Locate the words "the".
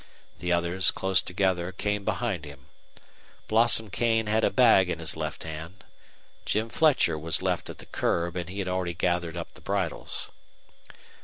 0.39-0.51, 7.77-7.85, 9.53-9.61